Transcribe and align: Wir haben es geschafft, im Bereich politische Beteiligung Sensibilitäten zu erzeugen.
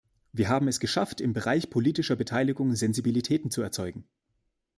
Wir 0.31 0.49
haben 0.49 0.67
es 0.67 0.79
geschafft, 0.79 1.21
im 1.21 1.33
Bereich 1.33 1.69
politische 1.69 2.15
Beteiligung 2.15 2.73
Sensibilitäten 2.73 3.51
zu 3.51 3.61
erzeugen. 3.61 4.03